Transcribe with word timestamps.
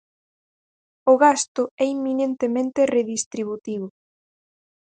O 1.11 1.13
gasto 1.23 1.63
é 1.83 1.85
eminentemente 1.97 2.89
redistributivo. 2.95 3.87